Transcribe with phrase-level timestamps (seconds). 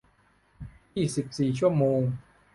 [0.95, 2.01] ยี่สิบสี่ ชั่วโมง